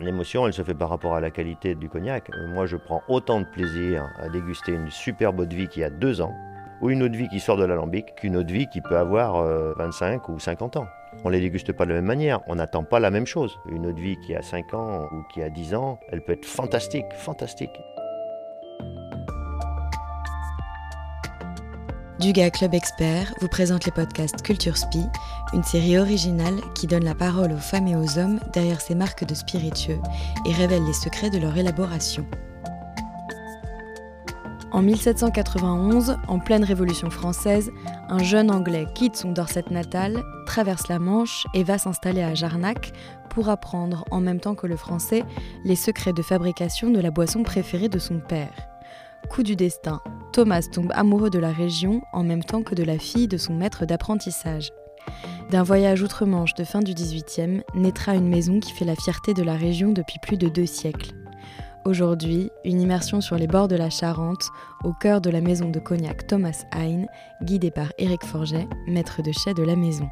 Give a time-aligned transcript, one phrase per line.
[0.00, 2.30] L'émotion, elle se fait par rapport à la qualité du cognac.
[2.30, 5.82] Euh, Moi, je prends autant de plaisir à déguster une superbe eau de vie qui
[5.82, 6.34] a deux ans,
[6.80, 8.96] ou une eau de vie qui sort de l'alambic, qu'une eau de vie qui peut
[8.96, 10.86] avoir euh, 25 ou 50 ans.
[11.24, 13.58] On ne les déguste pas de la même manière, on n'attend pas la même chose.
[13.68, 16.32] Une eau de vie qui a 5 ans ou qui a 10 ans, elle peut
[16.32, 17.70] être fantastique, fantastique.
[22.20, 25.04] Dugas Club Expert vous présente les podcasts Culture Spi,
[25.52, 29.24] une série originale qui donne la parole aux femmes et aux hommes derrière ces marques
[29.24, 30.00] de spiritueux
[30.44, 32.26] et révèle les secrets de leur élaboration.
[34.72, 37.70] En 1791, en pleine Révolution française,
[38.08, 42.92] un jeune Anglais quitte son Dorset natal, traverse la Manche et va s'installer à Jarnac
[43.30, 45.22] pour apprendre, en même temps que le français,
[45.64, 48.50] les secrets de fabrication de la boisson préférée de son père.
[49.30, 50.00] Coup du destin,
[50.32, 53.54] Thomas tombe amoureux de la région en même temps que de la fille de son
[53.54, 54.70] maître d'apprentissage.
[55.50, 59.42] D'un voyage outre-Manche de fin du XVIIIe naîtra une maison qui fait la fierté de
[59.42, 61.12] la région depuis plus de deux siècles.
[61.84, 64.48] Aujourd'hui, une immersion sur les bords de la Charente,
[64.84, 67.04] au cœur de la maison de cognac Thomas Hein,
[67.42, 70.08] guidée par Éric Forget, maître de chai de la maison.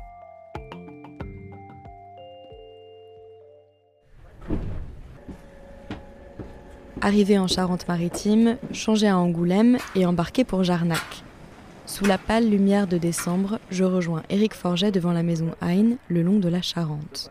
[7.07, 11.23] Arrivé en Charente-Maritime, changé à Angoulême et embarqué pour Jarnac.
[11.87, 16.23] Sous la pâle lumière de décembre, je rejoins Éric Forget devant la maison Hein, le
[16.23, 17.31] long de la Charente.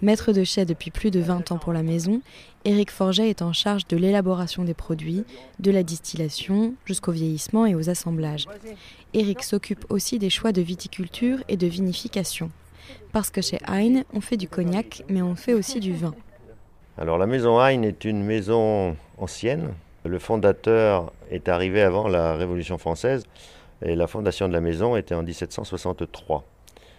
[0.00, 2.20] Maître de chai depuis plus de 20 ans pour la maison,
[2.64, 5.24] Éric Forget est en charge de l'élaboration des produits,
[5.58, 8.46] de la distillation jusqu'au vieillissement et aux assemblages.
[9.12, 12.52] Éric s'occupe aussi des choix de viticulture et de vinification.
[13.10, 16.14] Parce que chez Hein, on fait du cognac, mais on fait aussi du vin.
[16.98, 19.72] Alors la maison Hein est une maison ancienne.
[20.04, 23.24] Le fondateur est arrivé avant la Révolution française
[23.82, 26.44] et la fondation de la maison était en 1763.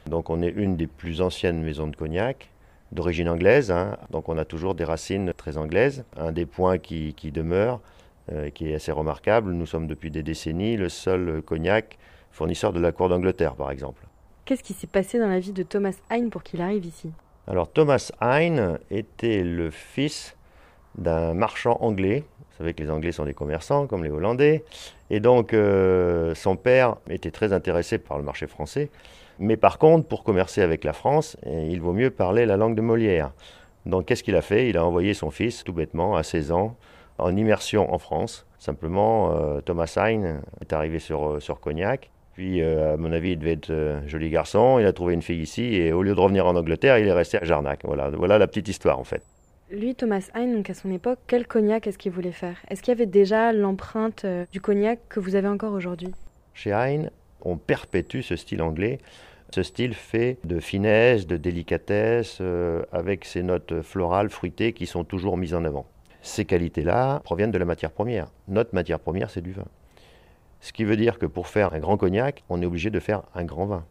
[0.08, 2.50] Donc on est une des plus anciennes maisons de cognac
[2.92, 3.98] d'origine anglaise, hein.
[4.12, 6.04] donc on a toujours des racines très anglaises.
[6.18, 7.80] Un des points qui, demeure,
[8.32, 11.98] euh, qui est assez remarquable, nous sommes depuis des décennies le seul cognac
[12.32, 14.04] fournisseur de la cour d'Angleterre par exemple.
[14.46, 17.12] Qu'est-ce qui s'est passé dans la vie de Thomas Hein pour qu'il arrive ici?
[17.46, 20.38] Alors Thomas Hein était le fils
[20.98, 22.24] d'un marchand anglais.
[22.40, 24.64] Vous savez que les Anglais sont des commerçants comme les Hollandais.
[25.10, 28.90] Et donc euh, son père était très intéressé par le marché français.
[29.40, 32.82] Mais par contre, pour commercer avec la France, il vaut mieux parler la langue de
[32.82, 33.34] Molière.
[33.86, 34.70] Donc qu'est-ce qu'il a fait?
[34.70, 36.78] Il a envoyé son fils, tout bêtement, à 16 ans,
[37.18, 38.46] en immersion en France.
[38.58, 42.10] Simplement, euh, Thomas Hein est arrivé sur, sur Cognac.
[42.34, 44.80] Puis, euh, à mon avis, il devait être euh, joli garçon.
[44.80, 47.14] Il a trouvé une fille ici et au lieu de revenir en Angleterre, il est
[47.14, 47.82] resté à Jarnac.
[47.84, 49.22] Voilà, voilà la petite histoire en fait.
[49.72, 52.58] Lui, Thomas Hein, donc à son époque, quel cognac est-ce qu'il voulait faire?
[52.70, 56.12] Est-ce qu'il y avait déjà l'empreinte euh, du cognac que vous avez encore aujourd'hui?
[56.54, 57.10] Chez Hein,
[57.42, 59.00] on perpétue ce style anglais.
[59.54, 62.42] Ce style fait de finesse, de délicatesse,
[62.92, 65.86] avec ses notes florales, fruitées qui sont toujours mises en avant.
[66.24, 68.32] Ces qualités-là proviennent de la matière première.
[68.48, 69.66] Notre matière première, c'est du vin.
[70.64, 73.24] Ce qui veut dire que pour faire un grand cognac, on est obligé de faire
[73.36, 73.84] un grand vin.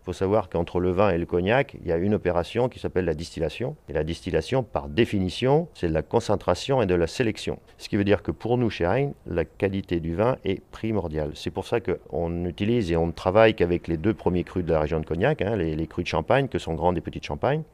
[0.00, 2.78] Il faut savoir qu'entre le vin et le cognac, il y a une opération qui
[2.78, 3.74] s'appelle la distillation.
[3.88, 7.58] Et la distillation, par définition, c'est de la concentration et de la sélection.
[7.78, 11.32] Ce qui veut dire que pour nous, chez Hein, la qualité du vin est primordiale.
[11.34, 14.72] C'est pour ça qu'on utilise et on ne travaille qu'avec les deux premiers crus de
[14.72, 17.64] la région de Cognac, hein, les, crus de Champagne, que sont grandes et petites Champagnes,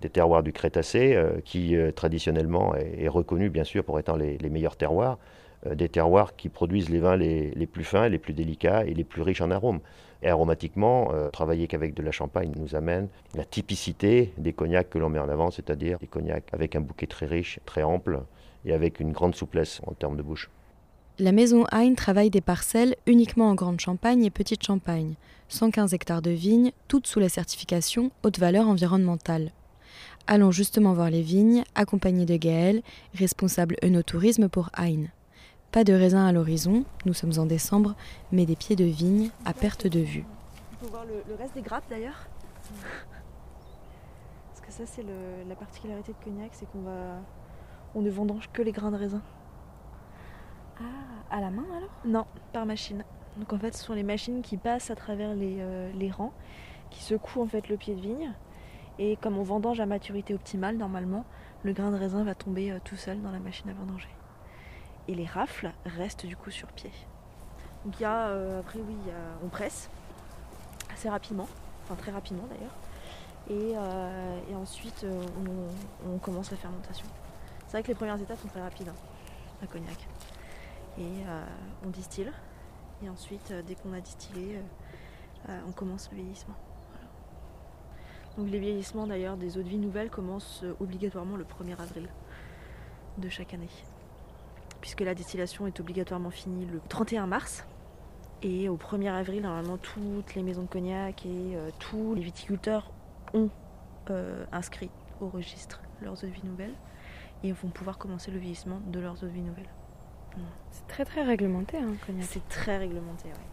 [0.00, 4.48] des terroirs du Crétacé, euh, qui euh, traditionnellement est, reconnu bien sûr pour les, les
[4.48, 5.18] meilleurs terroirs
[5.64, 9.04] des terroirs qui produisent les vins les, les, plus fins, les plus délicats et les
[9.04, 9.80] plus riches en arômes.
[10.22, 14.98] Et aromatiquement, euh, travailler qu'avec de la champagne nous amène la typicité des cognacs que
[14.98, 18.20] l'on met en avant, c'est-à-dire des cognacs avec un bouquet très riche, très ample
[18.64, 20.50] et avec une grande souplesse en termes de bouche.
[21.18, 25.14] La maison Hein travaille des parcelles uniquement en grande champagne et petite champagne,
[25.48, 29.52] 115 hectares de vignes, toutes sous la certification haute valeur environnementale.
[30.26, 32.82] Allons justement voir les vignes, accompagnés de Gaël,
[33.14, 35.06] responsable œnotourisme pour Hein.
[35.72, 37.94] Pas de raisin à l'horizon, nous sommes en décembre,
[38.32, 40.24] mais des pieds de vigne à perte de vue.
[40.72, 42.26] Il faut voir le, le reste des grappes d'ailleurs.
[44.48, 45.04] Parce que ça c'est
[45.46, 47.20] la particularité de Cognac, c'est qu'on va.
[47.94, 49.22] On ne vendange que les grains de raisin.
[50.80, 51.90] Ah, à la main alors?
[52.06, 53.04] Non, par machine.
[53.36, 56.32] Donc en fait ce sont les machines qui passent à travers les, euh, les rangs,
[56.90, 58.32] qui secouent en fait le pied de vigne.
[58.98, 61.26] Et comme on vendange à maturité optimale normalement,
[61.64, 64.08] le grain de raisin va tomber euh, tout seul dans la machine à vendanger
[65.08, 66.90] et les rafles restent du coup sur pied.
[67.84, 68.96] Donc il y a, euh, après oui,
[69.44, 69.88] on presse
[70.92, 71.46] assez rapidement,
[71.84, 72.74] enfin très rapidement d'ailleurs,
[73.48, 75.24] et, euh, ensuite euh,
[76.04, 77.06] on, commence la fermentation.
[77.66, 80.08] C'est vrai que les premières étapes sont très rapides, hein, à cognac.
[80.98, 81.24] Et
[81.84, 82.32] on distille,
[83.04, 84.58] et ensuite dès qu'on a distillé,
[85.46, 86.54] on commence le vieillissement.
[88.38, 92.08] Donc les vieillissements d'ailleurs des eaux de vie nouvelles commencent obligatoirement le 1er avril
[93.18, 93.68] de chaque année.
[94.80, 97.64] Puisque la distillation est obligatoirement finie le 31 mars.
[98.42, 102.92] Et au 1er avril, normalement, toutes les maisons de cognac et euh, tous les viticulteurs
[103.34, 103.50] ont
[104.10, 104.90] euh, inscrit
[105.20, 106.74] au registre leurs eaux de vie nouvelles
[107.42, 109.70] et vont pouvoir commencer le vieillissement de leurs eaux de vie nouvelles.
[110.70, 112.26] C'est très très réglementé, hein, cognac.
[112.28, 113.44] C'est très réglementé, oui.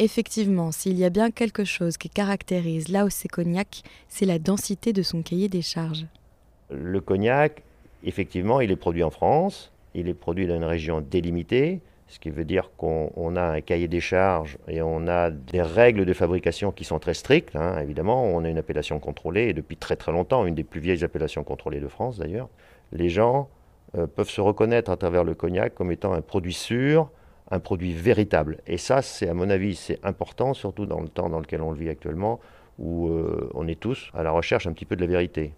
[0.00, 5.02] Effectivement, s'il y a bien quelque chose qui caractérise l'AOC Cognac, c'est la densité de
[5.02, 6.06] son cahier des charges.
[6.68, 7.62] Le cognac,
[8.02, 12.30] effectivement, il est produit en France, il est produit dans une région délimitée, ce qui
[12.30, 16.70] veut dire qu'on a un cahier des charges et on a des règles de fabrication
[16.70, 17.56] qui sont très strictes.
[17.56, 20.80] hein, évidemment, on a une appellation contrôlée et depuis très très longtemps, une des plus
[20.80, 22.48] vieilles appellations contrôlées de France d'ailleurs.
[22.92, 23.48] Les gens
[23.96, 27.10] euh, peuvent se reconnaître à travers le cognac comme étant un produit sûr,
[27.50, 28.58] un produit véritable.
[28.66, 31.70] Et ça, c'est à mon avis, c'est important, surtout dans le temps dans lequel on
[31.70, 32.40] le vit actuellement,
[32.78, 35.52] où euh, on est tous à la recherche un petit peu de la vérité.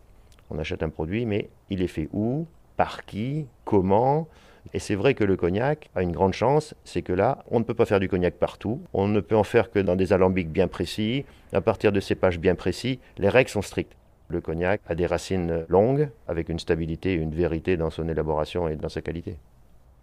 [0.50, 2.46] On achète un produit, mais il est fait où?
[2.76, 4.28] Par qui Comment
[4.74, 7.64] et c'est vrai que le cognac a une grande chance, c'est que là, on ne
[7.64, 10.50] peut pas faire du cognac partout, on ne peut en faire que dans des alambics
[10.50, 13.96] bien précis, à partir de cépages bien précis, les règles sont strictes.
[14.28, 18.68] Le cognac a des racines longues, avec une stabilité et une vérité dans son élaboration
[18.68, 19.36] et dans sa qualité.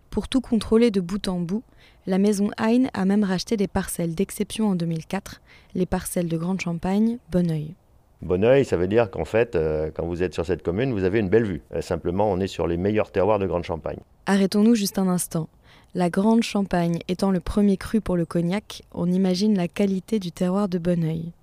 [0.10, 1.64] Pour tout contrôler de bout en bout,
[2.06, 5.42] la maison Hein a même racheté des parcelles d'exception en 2004,
[5.76, 7.76] les parcelles de Grande Champagne, Bonneuil.
[8.24, 11.20] Bonneuil, ça veut dire qu'en fait, euh, quand vous êtes sur cette commune, vous avez
[11.20, 11.62] une belle vue.
[11.74, 14.00] Euh, simplement, on est sur les meilleurs terroirs de Grande Champagne.
[14.26, 15.50] Arrêtons-nous juste un instant.
[15.94, 20.32] La Grande Champagne étant le premier cru pour le cognac, on imagine la qualité du
[20.32, 21.34] terroir de Bonneuil.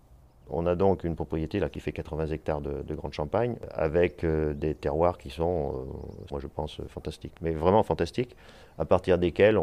[0.49, 4.25] On a donc une propriété là qui fait 80 hectares de, de Grande Champagne avec
[4.25, 8.35] euh, des terroirs qui sont, euh, moi je pense, fantastiques, mais vraiment fantastiques,
[8.79, 9.59] à partir desquels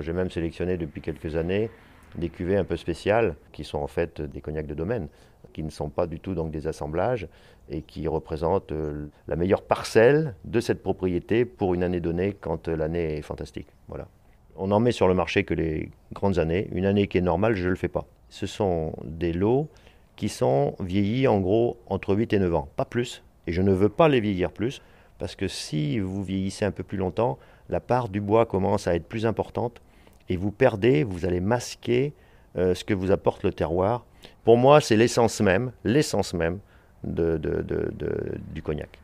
[0.00, 1.70] j'ai même sélectionné depuis quelques années
[2.16, 5.08] des cuvées un peu spéciales qui sont en fait des cognacs de domaine,
[5.52, 7.28] qui ne sont pas du tout donc des assemblages
[7.70, 12.68] et qui représentent euh, la meilleure parcelle de cette propriété pour une année donnée quand
[12.68, 13.68] euh, l'année est fantastique.
[13.88, 14.08] Voilà.
[14.56, 16.68] On n'en met sur le marché que les grandes années.
[16.72, 18.06] Une année qui est normale, je ne le fais pas.
[18.28, 19.68] Ce sont des lots
[20.16, 23.22] qui sont vieillis en gros entre 8 et 9 ans, pas plus.
[23.46, 24.82] Et je ne veux pas les vieillir plus,
[25.18, 27.38] parce que si vous vieillissez un peu plus longtemps,
[27.68, 29.80] la part du bois commence à être plus importante,
[30.28, 32.12] et vous perdez, vous allez masquer
[32.56, 34.04] euh, ce que vous apporte le terroir.
[34.44, 36.58] Pour moi, c'est l'essence même, l'essence même
[37.04, 38.98] de- de- de- de- du cognac.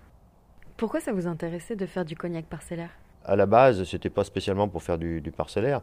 [0.77, 2.91] Pourquoi ça vous intéressait de faire du cognac parcellaire?
[3.25, 5.83] À la base, c'était pas spécialement pour faire du, du parcellaire,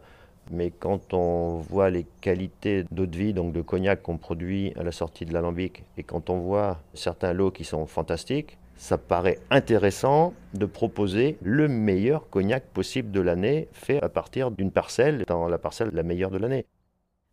[0.52, 4.84] mais quand on voit les qualités d'eau de vie, donc de cognac qu'on produit à
[4.84, 9.38] la sortie de l'alambic, et quand on voit certains lots qui sont fantastiques, ça paraît
[9.52, 15.48] intéressant de proposer le meilleur cognac possible de l'année, fait à partir d'une parcelle, dans
[15.48, 16.66] la parcelle la meilleure de l'année.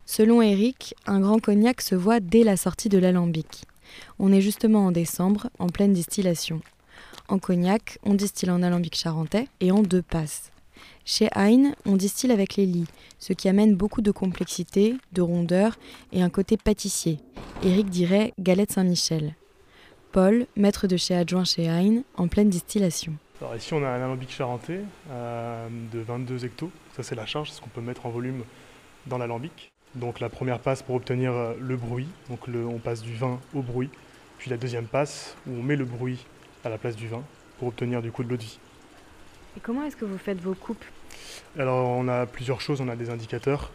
[0.05, 3.63] Selon Eric, un grand cognac se voit dès la sortie de l'alambic.
[4.19, 6.61] On est justement en décembre, en pleine distillation.
[7.29, 10.51] En cognac, on distille en alambic charentais et en deux passes.
[11.03, 12.87] Chez Hein, on distille avec les lits,
[13.17, 15.79] ce qui amène beaucoup de complexité, de rondeur
[16.13, 17.17] et un côté pâtissier.
[17.63, 19.33] Eric dirait galette Saint-Michel.
[20.11, 23.13] Paul, maître de chez adjoint chez Hein, en pleine distillation.
[23.41, 27.49] Alors ici on a un alambic charentais euh, de 22 hectos, ça c'est la charge,
[27.51, 28.43] c'est ce qu'on peut mettre en volume
[29.07, 29.71] dans l'alambic.
[29.95, 33.39] Donc la première passe pour obtenir euh, le bruit, donc le- on passe du vin
[33.53, 33.89] au bruit,
[34.39, 36.25] puis la deuxième passe où on met le bruit
[36.65, 37.23] à la place du vin
[37.59, 38.59] pour obtenir du coup de l'eau de vie.
[39.57, 40.83] Et comment est-ce que vous faites vos coupes?
[41.57, 43.71] Alors on a plusieurs choses, on a des indicateurs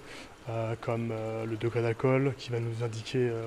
[0.50, 3.42] euh, comme euh, le degré d'alcool qui va nous indiquer euh,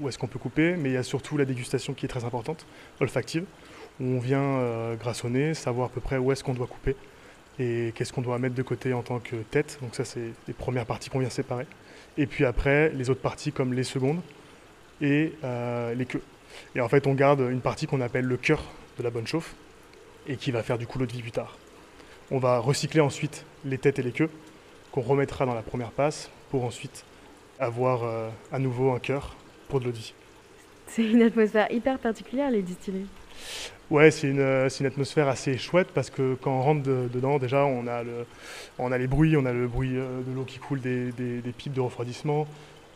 [0.00, 2.24] où est-ce qu'on peut couper, mais il y a surtout la dégustation qui est très
[2.24, 2.66] importante,
[3.00, 3.44] olfactive,
[3.98, 6.94] où on vient grassonner, savoir à peu près où est-ce qu'on doit couper
[7.58, 9.78] et qu'est-ce qu'on doit mettre de côté en tant que tête.
[9.80, 11.66] Donc ça c'est les premières parties qu'on vient séparer.
[12.18, 14.20] Et puis après les autres parties comme les secondes
[15.00, 15.32] et
[15.96, 16.22] les queues.
[16.74, 18.62] Et en fait on garde une partie qu'on appelle le cœur
[18.98, 19.54] de la bonne chauffe
[20.26, 21.56] et qui va faire du coup l'eau de vie plus tard.
[22.30, 24.30] On va recycler ensuite les têtes et les queues
[24.92, 27.04] qu'on remettra dans la première passe pour ensuite
[27.58, 29.34] avoir euh, à nouveau un cœur
[29.68, 30.12] pour de vie.
[30.86, 33.06] C'est une atmosphère hyper particulière, les distillés.
[33.90, 37.38] Ouais, c'est une, euh, une atmosphère assez chouette parce que quand on rentre de- dedans,
[37.38, 38.26] déjà, on a, le,
[38.78, 41.40] on a les bruits, on a le bruit euh, de l'eau qui coule des, des-
[41.40, 42.46] des pipes de refroidissement,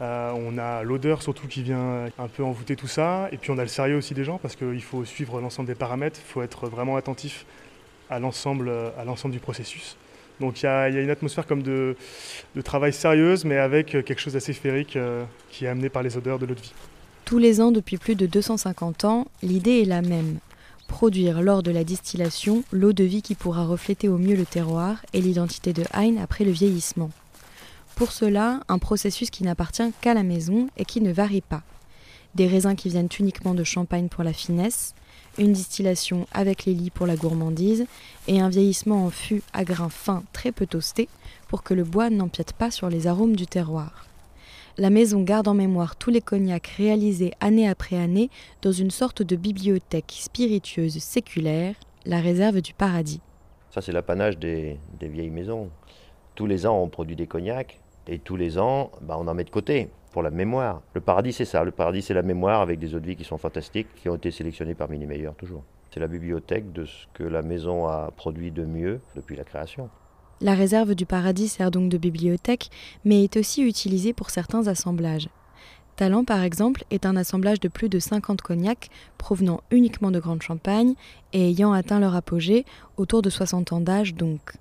[0.01, 3.59] euh, on a l'odeur surtout qui vient un peu envoûter tout ça, et puis on
[3.59, 6.43] a le sérieux aussi des gens parce qu'il faut suivre l'ensemble des paramètres, il faut
[6.43, 7.45] être vraiment attentif
[8.09, 9.97] à l'ensemble, à l'ensemble du processus.
[10.41, 11.97] Donc il y a, une atmosphère comme de,
[12.65, 16.17] travail sérieuse, mais avec euh, quelque chose d'assez féerique euh, qui est amené par les
[16.17, 16.73] odeurs de l'eau de vie.
[17.25, 20.39] Tous les ans depuis plus de 250 ans, l'idée est la même.
[20.89, 24.97] Produire lors de la distillation l'eau de vie qui pourra refléter au mieux le terroir
[25.13, 27.11] et l'identité de Hein après le vieillissement.
[27.95, 31.63] Pour cela, un processus qui n'appartient qu'à la maison et qui ne varie pas.
[32.35, 34.95] des raisins qui viennent uniquement de Champagne pour la finesse,
[35.39, 37.87] une distillation avec les lits pour la gourmandise
[38.29, 41.09] et un vieillissement en fût à grains fins très peu toastés
[41.49, 44.07] pour que le bois n'empiète pas sur les arômes du terroir.
[44.79, 48.31] La maison garde en mémoire tous les cognacs réalisés année après année
[48.63, 51.75] dans une sorte de bibliothèque spiritueuse séculaire,
[52.07, 53.21] la réserve du paradis.
[53.71, 55.71] Ça, c'est l'apanage des, vieilles maisons.
[56.35, 59.45] Tous les ans, on produit des cognacs et tous les ans, bah, on en met
[59.45, 60.83] de côté pour la mémoire.
[60.95, 61.65] Le paradis, c'est ça.
[61.65, 64.17] Le paradis, c'est la mémoire avec des eaux de vie qui sont fantastiques, qui ont
[64.17, 65.63] été sélectionnés parmi les meilleurs toujours.
[65.93, 69.91] C'est la bibliothèque de ce que la maison a produit de mieux depuis la création.
[70.41, 72.71] La réserve du paradis sert donc de bibliothèque,
[73.05, 75.29] mais est aussi utilisée pour certains assemblages.
[75.97, 78.89] Talent, par exemple, est un assemblage de plus de 50 cognacs
[79.19, 80.95] provenant uniquement de Grande Champagne
[81.35, 82.65] et ayant atteint leur apogée
[82.97, 84.53] autour de 60 ans d'âge donc.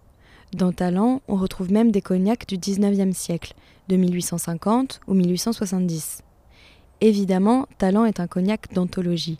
[0.54, 3.54] Dans Talent, on retrouve même des cognacs du 19e siècle,
[3.88, 6.24] de 1850 ou 1870.
[7.02, 9.38] Évidemment, Talent est un cognac d'anthologie.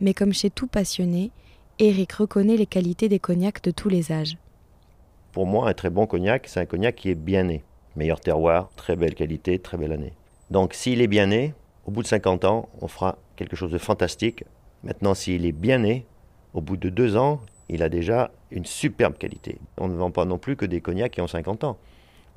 [0.00, 1.30] Mais comme chez tout passionné,
[1.78, 4.36] Eric reconnaît les qualités des cognacs de tous les âges.
[5.30, 7.62] Pour moi, un très bon cognac, c'est un cognac qui est bien né.
[7.94, 10.14] Meilleur terroir, très belle qualité, très belle année.
[10.50, 11.54] Donc s'il est bien né,
[11.86, 14.42] au bout de 50 ans, on fera quelque chose de fantastique.
[14.82, 16.06] Maintenant, s'il est bien né,
[16.54, 19.58] au bout de deux ans, il a déjà une superbe qualité.
[19.78, 21.76] On ne vend pas non plus que des cognacs qui ont 50 ans.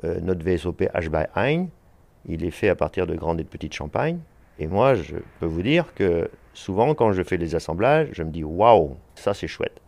[0.04, 1.68] Euh, notre VSOP H by Hein,
[2.28, 4.20] il est fait à partir de grandes et de petites champagnes.
[4.60, 8.32] Et moi, je peux vous dire que souvent, quand je fais les assemblages, je me
[8.32, 9.80] dis waouh, ça c'est chouette.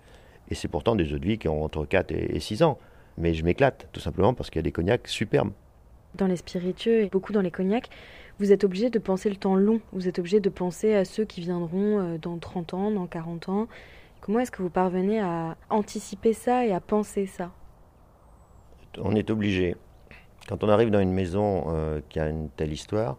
[0.50, 2.78] Et c'est pourtant des eaux de vie qui ont entre 4 et 6 ans.
[3.18, 5.52] Mais je m'éclate, tout simplement parce qu'il y a des cognacs superbes.
[6.16, 7.90] Dans les spiritueux et beaucoup dans les cognacs,
[8.40, 9.82] vous êtes obligé de penser le temps long.
[9.92, 13.50] Vous êtes obligé de penser à ceux qui viendront euh, dans 30 ans, dans 40
[13.50, 13.68] ans.
[14.30, 17.50] Comment est-ce que vous parvenez à anticiper ça et à penser ça
[19.00, 19.76] On est obligé.
[20.48, 23.18] Quand on arrive dans une maison euh, qui a une telle histoire,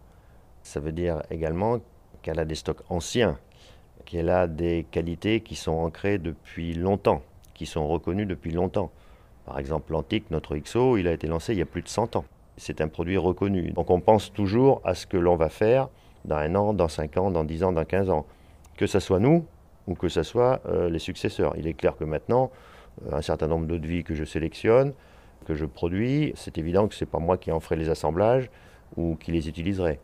[0.63, 1.79] ça veut dire également
[2.21, 3.37] qu'elle a des stocks anciens,
[4.05, 7.23] qu'elle a des qualités qui sont ancrées depuis longtemps,
[7.55, 8.89] qui sont reconnues depuis longtemps.
[9.45, 12.15] Par exemple, l'antique, notre XO, il a été lancé il y a plus de 100
[12.15, 12.23] ans.
[12.55, 13.71] C'est un produit reconnu.
[13.71, 15.89] Donc on pense toujours à ce que l'on va faire
[16.23, 18.25] dans un an, dans 5 ans, dans 10 ans, dans 15 ans.
[18.77, 19.45] Que ce soit nous
[19.87, 21.53] ou que ce soit euh, les successeurs.
[21.57, 22.51] Il est clair que maintenant,
[23.05, 24.93] euh, un certain nombre d'eau de vie que je sélectionne,
[25.45, 28.49] que je produis, c'est évident que ce n'est pas moi qui en ferai les assemblages
[28.95, 29.99] ou qui les utiliserai.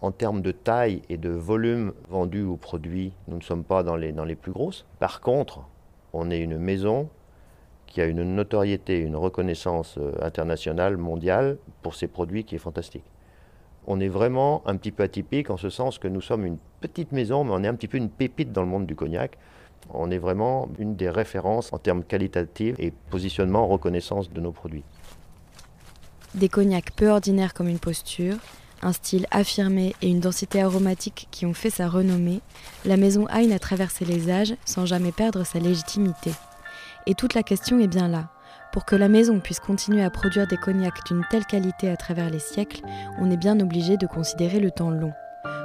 [0.00, 3.96] En termes de taille et de volume vendu ou produit, nous ne sommes pas dans
[3.96, 4.86] les, dans les plus grosses.
[5.00, 5.62] Par contre,
[6.12, 7.08] on est une maison
[7.86, 13.04] qui a une notoriété, une reconnaissance euh, internationale, mondiale pour ses produits qui est fantastique.
[13.90, 17.10] On est vraiment un petit peu atypique en ce sens que nous sommes une petite
[17.10, 19.38] maison, mais on est un petit peu une pépite dans le monde du cognac.
[19.94, 24.84] On est vraiment une des références en termes qualitatifs et positionnement, reconnaissance de nos produits.
[26.34, 28.36] Des cognacs peu ordinaires comme une posture,
[28.82, 32.42] un style affirmé et une densité aromatique qui ont fait sa renommée,
[32.84, 36.32] la maison Hein a traversé les âges sans jamais perdre sa légitimité.
[37.06, 38.28] Et toute la question est bien là.
[38.72, 42.30] Pour que la maison puisse continuer à produire des cognacs d'une telle qualité à travers
[42.30, 42.82] les siècles,
[43.18, 45.12] on est bien obligé de considérer le temps long.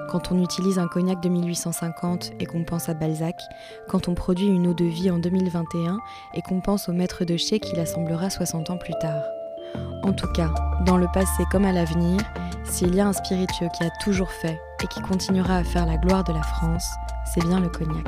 [0.09, 3.41] Quand on utilise un cognac de 1850 et qu'on pense à Balzac,
[3.89, 5.97] quand on produit une eau de vie en 2021
[6.33, 9.23] et qu'on pense au maître de chez qui l'assemblera 60 ans plus tard.
[10.03, 10.53] En tout cas,
[10.85, 12.19] dans le passé comme à l'avenir,
[12.63, 15.97] s'il y a un spiritueux qui a toujours fait et qui continuera à faire la
[15.97, 16.87] gloire de la France,
[17.25, 18.07] c'est bien le cognac.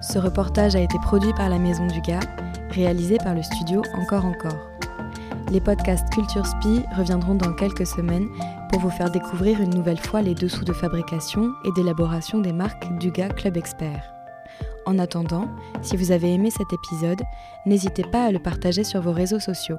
[0.00, 2.20] Ce reportage a été produit par la Maison du Gars,
[2.72, 4.70] réalisé par le studio Encore Encore.
[5.50, 8.28] Les podcasts Culture Spi reviendront dans quelques semaines
[8.70, 12.90] pour vous faire découvrir une nouvelle fois les dessous de fabrication et d'élaboration des marques
[12.98, 14.02] du Gars Club Expert.
[14.86, 15.48] En attendant,
[15.82, 17.22] si vous avez aimé cet épisode,
[17.66, 19.78] n'hésitez pas à le partager sur vos réseaux sociaux.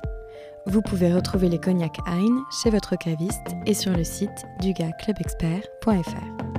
[0.66, 6.53] Vous pouvez retrouver les cognacs Hein chez votre caviste et sur le site dugaclubexpert.fr.